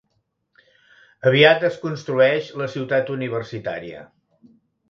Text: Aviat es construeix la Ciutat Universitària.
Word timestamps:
Aviat 1.31 1.67
es 1.69 1.77
construeix 1.85 2.49
la 2.63 2.71
Ciutat 2.77 3.15
Universitària. 3.19 4.03